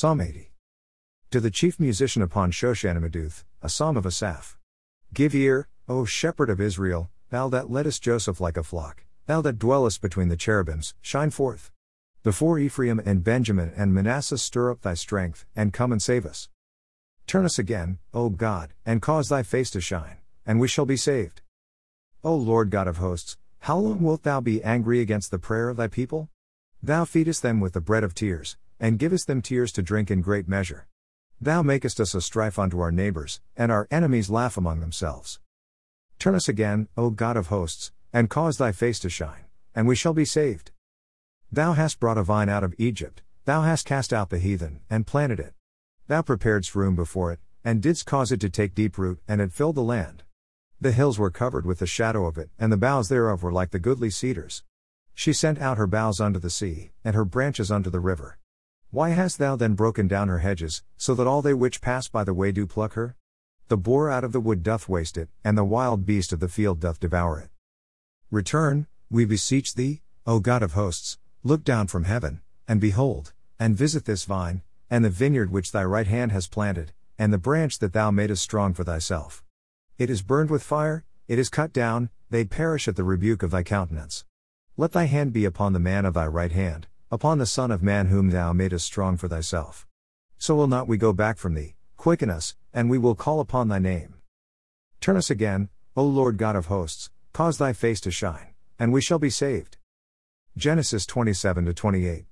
[0.00, 0.52] Psalm 80.
[1.32, 4.56] To the chief musician upon Shoshannim-Eduth, a psalm of Asaph.
[5.12, 9.58] Give ear, O shepherd of Israel, thou that leddest Joseph like a flock, thou that
[9.58, 11.72] dwellest between the cherubims, shine forth.
[12.22, 16.48] Before Ephraim and Benjamin and Manasseh stir up thy strength, and come and save us.
[17.26, 20.96] Turn us again, O God, and cause thy face to shine, and we shall be
[20.96, 21.40] saved.
[22.22, 25.76] O Lord God of hosts, how long wilt thou be angry against the prayer of
[25.76, 26.28] thy people?
[26.80, 30.20] Thou feedest them with the bread of tears, and givest them tears to drink in
[30.20, 30.86] great measure.
[31.40, 35.40] Thou makest us a strife unto our neighbors, and our enemies laugh among themselves.
[36.18, 39.94] Turn us again, O God of hosts, and cause thy face to shine, and we
[39.94, 40.72] shall be saved.
[41.52, 45.06] Thou hast brought a vine out of Egypt, thou hast cast out the heathen, and
[45.06, 45.54] planted it.
[46.08, 49.52] Thou preparedst room before it, and didst cause it to take deep root, and it
[49.52, 50.24] filled the land.
[50.80, 53.70] The hills were covered with the shadow of it, and the boughs thereof were like
[53.70, 54.62] the goodly cedars.
[55.14, 58.38] She sent out her boughs unto the sea, and her branches unto the river.
[58.90, 62.24] Why hast thou then broken down her hedges, so that all they which pass by
[62.24, 63.16] the way do pluck her?
[63.68, 66.48] The boar out of the wood doth waste it, and the wild beast of the
[66.48, 67.50] field doth devour it.
[68.30, 73.76] Return, we beseech thee, O God of hosts, look down from heaven, and behold, and
[73.76, 77.80] visit this vine, and the vineyard which thy right hand has planted, and the branch
[77.80, 79.44] that thou madest strong for thyself.
[79.98, 83.50] It is burned with fire, it is cut down, they perish at the rebuke of
[83.50, 84.24] thy countenance.
[84.78, 87.82] Let thy hand be upon the man of thy right hand, upon the Son of
[87.82, 89.86] Man whom thou madest strong for thyself.
[90.38, 93.68] So will not we go back from thee, quicken us, and we will call upon
[93.68, 94.14] thy name.
[95.00, 99.00] Turn us again, O Lord God of hosts, cause thy face to shine, and we
[99.00, 99.78] shall be saved.
[100.56, 102.26] Genesis 27 28.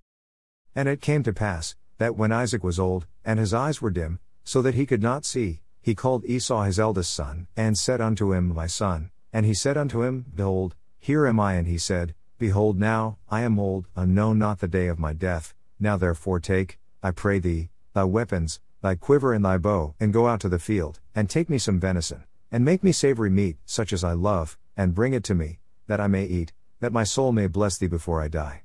[0.74, 4.20] And it came to pass, that when Isaac was old, and his eyes were dim,
[4.44, 8.32] so that he could not see, he called Esau his eldest son, and said unto
[8.32, 9.10] him, My son.
[9.32, 11.54] And he said unto him, Behold, here am I.
[11.54, 15.14] And he said, Behold, now, I am old, and know not the day of my
[15.14, 15.54] death.
[15.80, 20.26] Now therefore take, I pray thee, thy weapons, thy quiver and thy bow, and go
[20.26, 23.90] out to the field, and take me some venison, and make me savory meat, such
[23.90, 27.32] as I love, and bring it to me, that I may eat, that my soul
[27.32, 28.64] may bless thee before I die.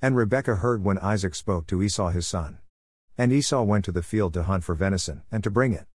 [0.00, 2.58] And Rebekah heard when Isaac spoke to Esau his son.
[3.18, 5.86] And Esau went to the field to hunt for venison, and to bring it.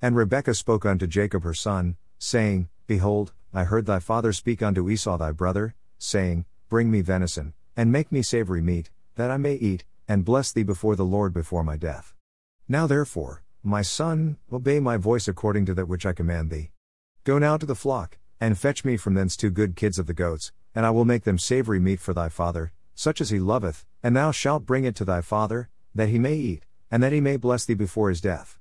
[0.00, 4.88] And Rebekah spoke unto Jacob her son, saying, Behold, I heard thy father speak unto
[4.88, 9.54] Esau thy brother, saying, Bring me venison, and make me savory meat, that I may
[9.54, 12.14] eat, and bless thee before the Lord before my death.
[12.68, 16.70] Now therefore, my son, obey my voice according to that which I command thee.
[17.24, 20.14] Go now to the flock, and fetch me from thence two good kids of the
[20.14, 23.86] goats, and I will make them savory meat for thy father, such as he loveth,
[24.02, 27.20] and thou shalt bring it to thy father, that he may eat, and that he
[27.20, 28.58] may bless thee before his death.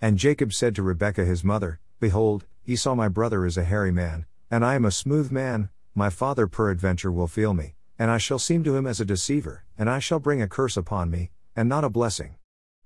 [0.00, 4.26] And Jacob said to Rebekah his mother, Behold, Esau my brother is a hairy man,
[4.50, 8.38] and I am a smooth man, my father peradventure will feel me, and I shall
[8.38, 11.68] seem to him as a deceiver, and I shall bring a curse upon me, and
[11.68, 12.36] not a blessing.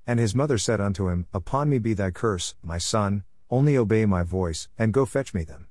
[0.07, 4.07] And his mother said unto him, Upon me be thy curse, my son, only obey
[4.07, 5.69] my voice, and go fetch me them.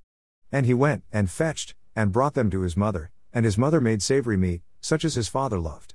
[0.52, 4.02] And he went, and fetched, and brought them to his mother, and his mother made
[4.02, 5.94] savory meat, such as his father loved.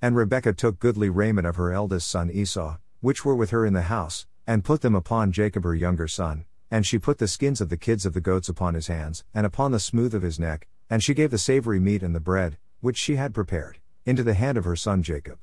[0.00, 3.72] And Rebekah took goodly raiment of her eldest son Esau, which were with her in
[3.72, 7.60] the house, and put them upon Jacob her younger son, and she put the skins
[7.60, 10.38] of the kids of the goats upon his hands, and upon the smooth of his
[10.38, 14.22] neck, and she gave the savory meat and the bread, which she had prepared, into
[14.22, 15.38] the hand of her son Jacob.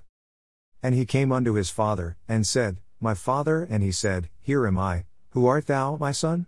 [0.82, 4.78] And he came unto his father, and said, My father, and he said, Here am
[4.78, 6.46] I, who art thou, my son?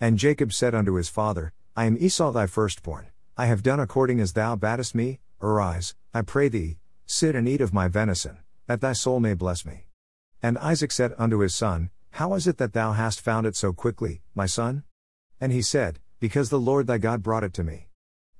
[0.00, 3.06] And Jacob said unto his father, I am Esau thy firstborn,
[3.36, 7.60] I have done according as thou badest me, arise, I pray thee, sit and eat
[7.60, 9.86] of my venison, that thy soul may bless me.
[10.42, 13.72] And Isaac said unto his son, How is it that thou hast found it so
[13.72, 14.84] quickly, my son?
[15.40, 17.87] And he said, Because the Lord thy God brought it to me.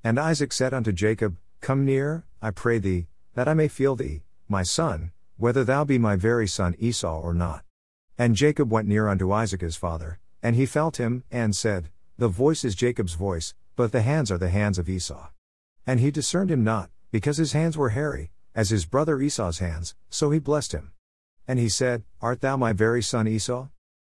[0.04, 4.22] And Isaac said unto Jacob, Come near, I pray thee, that I may feel thee,
[4.48, 7.64] my son, whether thou be my very son Esau or not.
[8.16, 12.28] And Jacob went near unto Isaac his father, and he felt him, and said, The
[12.28, 15.28] voice is Jacob's voice, but the hands are the hands of Esau.
[15.86, 19.94] And he discerned him not, because his hands were hairy, as his brother Esau's hands,
[20.10, 20.92] so he blessed him.
[21.46, 23.68] And he said, Art thou my very son Esau?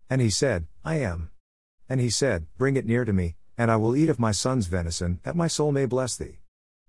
[0.09, 1.29] And he said, I am.
[1.87, 4.65] And he said, Bring it near to me, and I will eat of my son's
[4.65, 6.39] venison, that my soul may bless thee.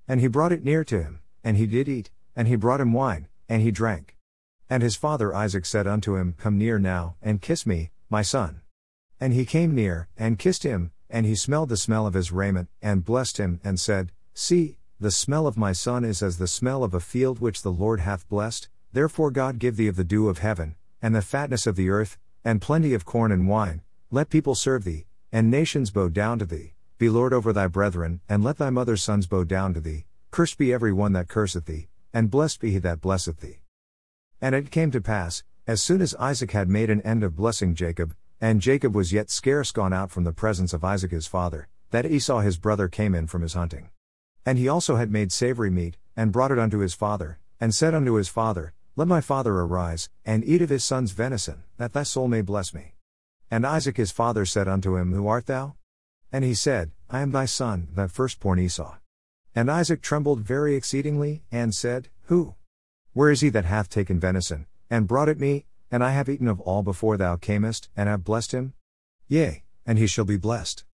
[0.08, 2.94] And he brought it near to him, and he did eat, and he brought him
[2.94, 4.16] wine, and he drank.
[4.70, 8.62] And his father Isaac said unto him, Come near now, and kiss me, my son.
[9.20, 12.70] And he came near, and kissed him, and he smelled the smell of his raiment,
[12.80, 16.82] and blessed him, and said, See, the smell of my son is as the smell
[16.82, 20.26] of a field which the Lord hath blessed, therefore God give thee of the dew
[20.26, 24.30] of heaven, and the fatness of the earth, and plenty of corn and wine, let
[24.30, 28.44] people serve thee, and nations bow down to thee, be Lord over thy brethren, and
[28.44, 31.88] let thy mother's sons bow down to thee, cursed be every one that curseth thee,
[32.12, 33.61] and blessed be he that blesseth thee.
[34.43, 37.75] And it came to pass, As soon as Isaac had made an end of blessing
[37.75, 41.69] Jacob, and Jacob was yet scarce gone out from the presence of Isaac his father,
[41.93, 43.88] that Esau his brother came in from his hunting.
[44.44, 47.94] And he also had made savory meat, and brought it unto his father, and said
[47.94, 52.02] unto his father, Let my father arise, and eat of his son's venison, that thy
[52.02, 52.94] soul may bless me.
[53.52, 55.75] And Isaac his father said unto him, Who art thou?
[56.32, 58.96] And he said, I am thy son, thy firstborn Esau.
[59.54, 62.54] And Isaac trembled very exceedingly, and said, Who?
[63.12, 66.49] Where is he that hath taken venison, and brought it me, and I have eaten
[66.49, 68.72] of all before thou camest, and have blessed him?
[69.28, 70.87] Yea, and he shall be blessed.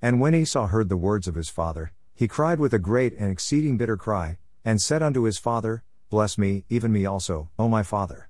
[0.00, 3.32] And when Esau heard the words of his father, he cried with a great and
[3.32, 7.82] exceeding bitter cry, and said unto his father, Bless me, even me also, O my
[7.82, 8.28] father.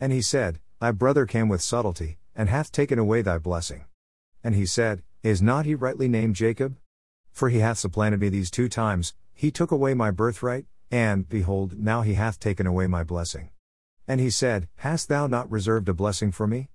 [0.00, 3.84] And he said, Thy brother came with subtlety, and hath taken away thy blessing.
[4.42, 6.76] And he said, Is not he rightly named Jacob?
[7.32, 11.78] For he hath supplanted me these two times, he took away my birthright, and, behold,
[11.78, 13.50] now he hath taken away my blessing.
[14.08, 16.68] And he said, Hast thou not reserved a blessing for me?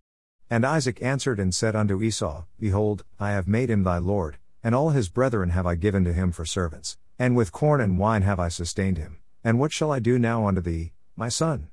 [0.49, 4.73] And Isaac answered and said unto Esau, Behold, I have made him thy lord, and
[4.73, 8.21] all his brethren have I given to him for servants, and with corn and wine
[8.21, 9.17] have I sustained him.
[9.43, 11.69] And what shall I do now unto thee, my son?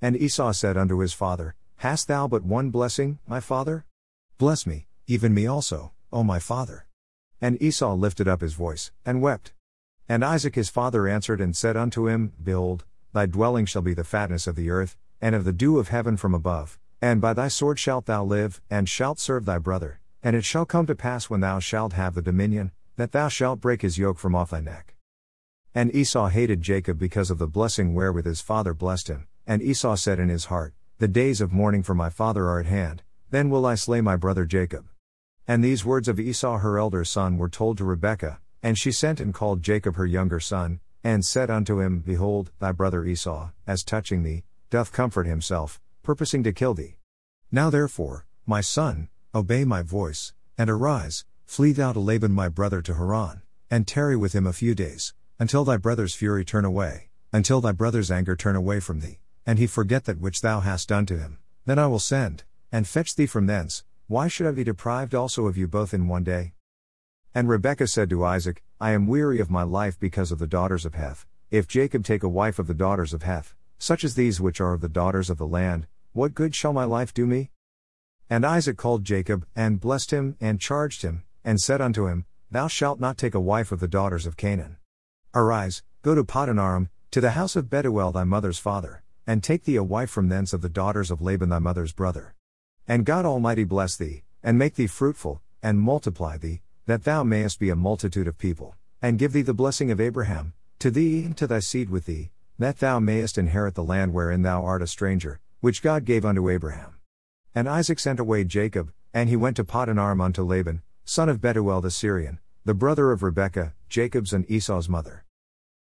[0.00, 3.84] And Esau said unto his father, Hast thou but one blessing, my father?
[4.36, 6.88] Bless me, even me also, O my father.
[7.40, 9.52] And Esau lifted up his voice, and wept.
[10.08, 14.02] And Isaac his father answered and said unto him, Behold, thy dwelling shall be the
[14.02, 17.46] fatness of the earth, and of the dew of heaven from above, and by thy
[17.46, 21.30] sword shalt thou live, and shalt serve thy brother, and it shall come to pass
[21.30, 24.58] when thou shalt have the dominion, that thou shalt break his yoke from off thy
[24.58, 24.96] neck.
[25.76, 29.94] And Esau hated Jacob because of the blessing wherewith his father blessed him, and Esau
[29.94, 33.50] said in his heart, The days of mourning for my father are at hand, then
[33.50, 34.88] will I slay my brother Jacob.
[35.46, 39.20] And these words of Esau her elder son were told to Rebekah, and she sent
[39.20, 43.84] and called Jacob her younger son, and said unto him, Behold, thy brother Esau, as
[43.84, 46.96] touching thee, doth comfort himself, purposing to kill thee.
[47.52, 52.82] Now therefore, my son, obey my voice, and arise, flee thou to Laban my brother
[52.82, 57.10] to Haran, and tarry with him a few days, until thy brother's fury turn away,
[57.32, 60.90] until thy brother's anger turn away from thee, and he forget that which thou hast
[60.90, 61.38] done to him.
[61.64, 63.82] Then I will send, and fetch thee from thence.
[64.06, 66.52] Why should I be deprived also of you both in one day?
[67.34, 70.84] And Rebekah said to Isaac, I am weary of my life because of the daughters
[70.84, 71.24] of Heth.
[71.50, 74.74] If Jacob take a wife of the daughters of Heth, such as these which are
[74.74, 77.50] of the daughters of the land, what good shall my life do me?
[78.28, 82.68] And Isaac called Jacob, and blessed him, and charged him, and said unto him, Thou
[82.68, 84.76] shalt not take a wife of the daughters of Canaan.
[85.34, 89.76] Arise, go to Padanaram, to the house of Bethuel thy mother's father, and take thee
[89.76, 92.34] a wife from thence of the daughters of Laban thy mother's brother.
[92.88, 97.60] And God Almighty bless thee, and make thee fruitful, and multiply thee, that thou mayest
[97.60, 101.36] be a multitude of people, and give thee the blessing of Abraham, to thee and
[101.36, 104.86] to thy seed with thee, that thou mayest inherit the land wherein thou art a
[104.86, 106.94] stranger, which God gave unto Abraham.
[107.54, 111.82] And Isaac sent away Jacob, and he went to Padanaram unto Laban, son of Bethuel
[111.82, 115.26] the Syrian, the brother of Rebekah, Jacob's and Esau's mother.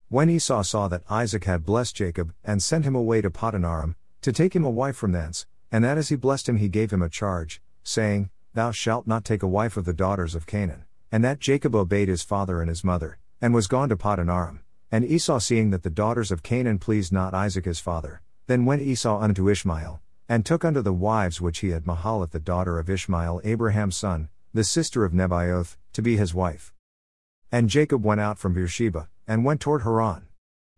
[0.08, 4.32] When Esau saw that Isaac had blessed Jacob, and sent him away to Padanaram, to
[4.32, 7.02] take him a wife from thence, and that as he blessed him he gave him
[7.02, 11.24] a charge, saying, Thou shalt not take a wife of the daughters of Canaan, and
[11.24, 14.60] that Jacob obeyed his father and his mother, and was gone to Padanaram.
[14.92, 18.82] And Esau seeing that the daughters of Canaan pleased not Isaac his father, then went
[18.82, 22.88] Esau unto Ishmael, and took unto the wives which he had Mahalath the daughter of
[22.88, 26.72] Ishmael Abraham's son, the sister of Nebaioth, to be his wife.
[27.50, 30.26] And Jacob went out from Beersheba, and went toward Haran.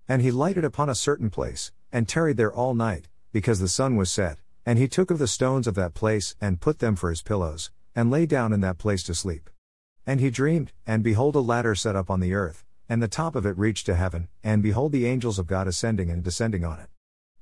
[0.09, 3.97] And he lighted upon a certain place, and tarried there all night, because the sun
[3.97, 7.11] was set, and he took of the stones of that place, and put them for
[7.11, 9.51] his pillows, and lay down in that place to sleep.
[10.07, 13.37] And he dreamed, and behold a ladder set up on the earth, and the top
[13.37, 16.81] of it reached to heaven, and behold the angels of God ascending and descending on
[16.81, 16.89] it.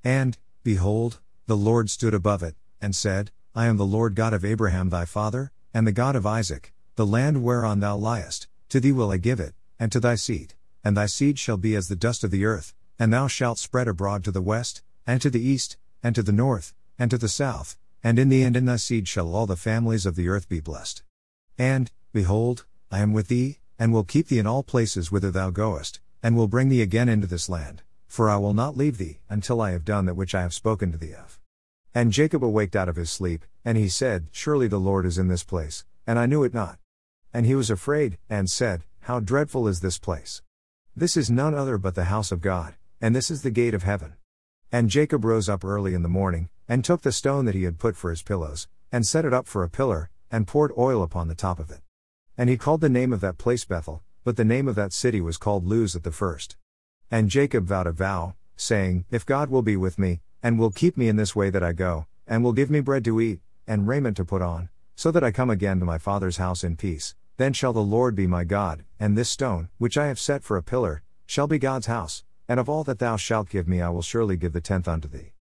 [0.03, 4.45] And, behold, the Lord stood above it, and said, I am the Lord God of
[4.45, 8.91] Abraham thy father, and the God of Isaac, the land whereon thou liest, to thee
[8.91, 10.55] will I give it, and to thy seed,
[10.87, 13.89] and thy seed shall be as the dust of the earth, and thou shalt spread
[13.89, 17.29] abroad to the west, and to the east, and to the north, and to the
[17.29, 20.49] south, and in thee and in thy seed shall all the families of the earth
[20.49, 21.03] be blessed.
[21.59, 25.51] And, behold, I am with thee, and will keep thee in all places whither thou
[25.51, 29.19] goest, and will bring thee again into this land, for I will not leave thee,
[29.29, 31.41] until I have done that which I have spoken to thee of.
[31.97, 35.27] And Jacob awaked out of his sleep, and he said, Surely the Lord is in
[35.27, 36.79] this place, and I knew it not.
[37.35, 40.43] And he was afraid, and said, How dreadful is this place!
[40.99, 43.83] This is none other but the house of God, and this is the gate of
[43.83, 44.15] heaven.
[44.73, 47.79] And Jacob rose up early in the morning, and took the stone that he had
[47.79, 51.29] put for his pillows, and set it up for a pillar, and poured oil upon
[51.29, 51.83] the top of it.
[52.39, 55.21] And he called the name of that place Bethel, but the name of that city
[55.21, 56.57] was called Luz at the first.
[57.11, 60.97] And Jacob vowed a vow, saying, If God will be with me, and will keep
[60.97, 63.87] me in this way that I go, and will give me bread to eat, and
[63.87, 67.15] raiment to put on, so that I come again to my father's house in peace.
[67.37, 70.57] Then shall the Lord be my God, and this stone, which I have set for
[70.57, 73.91] a pillar, shall be God's house, and of all that thou shalt give me I
[73.91, 75.33] will surely give the tenth unto thee.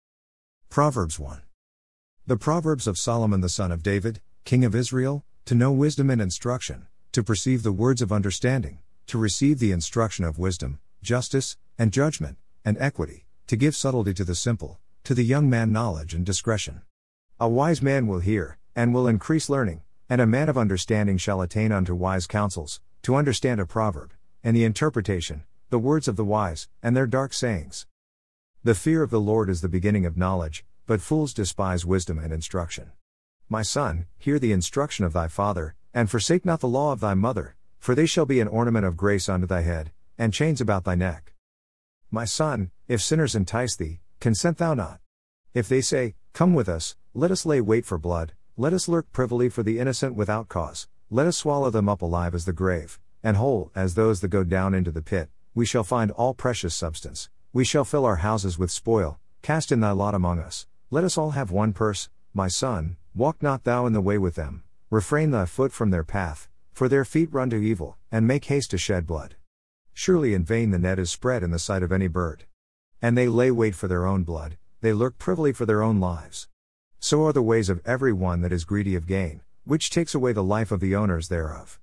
[0.70, 1.42] Proverbs 1.
[2.28, 6.22] The Proverbs of Solomon the son of David, king of Israel, to know wisdom and
[6.22, 11.94] instruction, to perceive the words of understanding, to receive the instruction of wisdom, justice, and
[11.94, 16.26] judgment, and equity, to give subtlety to the simple, to the young man knowledge and
[16.26, 16.82] discretion.
[17.40, 21.42] A wise man will hear, and will increase learning, and a man of understanding shall
[21.42, 26.26] attain unto wise counsels, to understand a proverb, and the interpretation, the words of the
[26.26, 27.88] wise, and their dark sayings.
[28.64, 32.32] The fear of the Lord is the beginning of knowledge, but fools despise wisdom and
[32.32, 32.92] instruction.
[33.50, 37.14] My son, hear the instruction of thy father, and forsake not the law of thy
[37.14, 40.84] mother, for they shall be an ornament of grace unto thy head, and chains about
[40.84, 41.34] thy neck.
[42.12, 45.00] My son, if sinners entice thee, consent thou not.
[45.54, 49.12] If they say, Come with us, let us lay wait for blood, let us lurk
[49.12, 53.00] privily for the innocent without cause, let us swallow them up alive as the grave,
[53.22, 56.74] and whole as those that go down into the pit, we shall find all precious
[56.74, 61.04] substance, we shall fill our houses with spoil, cast in thy lot among us, let
[61.04, 64.64] us all have one purse, my son, walk not thou in the way with them,
[64.90, 68.72] refrain thy foot from their path, for their feet run to evil, and make haste
[68.72, 69.36] to shed blood.
[69.92, 72.46] Surely in vain the net is spread in the sight of any bird.
[73.02, 76.48] And they lay wait for their own blood, they lurk privily for their own lives.
[77.00, 80.34] So are the ways of every one that is greedy of gain, which takes away
[80.34, 81.80] the life of the owners thereof.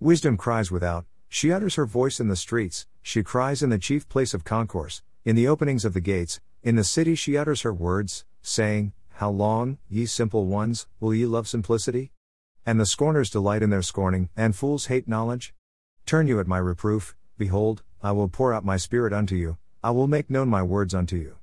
[0.00, 4.08] Wisdom cries without, she utters her voice in the streets, she cries in the chief
[4.08, 7.72] place of concourse, in the openings of the gates, in the city she utters her
[7.72, 12.12] words, saying, How long, ye simple ones, will ye love simplicity?
[12.64, 15.54] And the scorners delight in their scorning, and fools hate knowledge?
[16.06, 19.90] Turn you at my reproof, behold, I will pour out my spirit unto you, I
[19.90, 21.36] will make known my words unto you.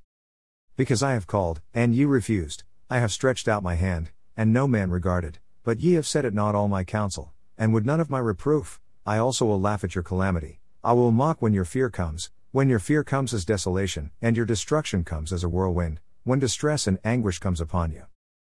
[0.76, 4.68] Because I have called, and ye refused, I have stretched out my hand, and no
[4.68, 8.10] man regarded, but ye have set at naught all my counsel, and would none of
[8.10, 8.80] my reproof.
[9.04, 12.68] I also will laugh at your calamity, I will mock when your fear comes, when
[12.68, 17.00] your fear comes as desolation, and your destruction comes as a whirlwind, when distress and
[17.04, 18.04] anguish comes upon you.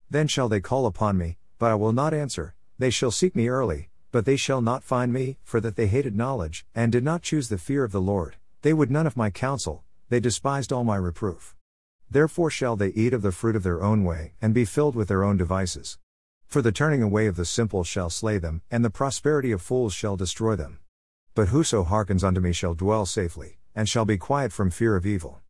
[0.10, 3.50] Then shall they call upon me, but I will not answer, they shall seek me
[3.50, 7.22] early, but they shall not find me, for that they hated knowledge, and did not
[7.22, 10.84] choose the fear of the Lord, they would none of my counsel, they despised all
[10.84, 11.56] my reproof.
[12.14, 15.08] Therefore shall they eat of the fruit of their own way, and be filled with
[15.08, 15.98] their own devices.
[16.46, 19.96] For the turning away of the simple shall slay them, and the prosperity of fools
[19.96, 20.78] shall destroy them.
[21.34, 25.08] But whoso hearkens unto me shall dwell safely, and shall be quiet from fear of
[25.08, 25.42] evil.